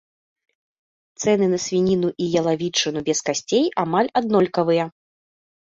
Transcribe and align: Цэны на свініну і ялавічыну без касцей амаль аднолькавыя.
Цэны 1.23 1.45
на 1.51 1.59
свініну 1.67 2.09
і 2.25 2.31
ялавічыну 2.43 2.99
без 3.11 3.19
касцей 3.29 3.65
амаль 3.85 4.13
аднолькавыя. 4.23 4.85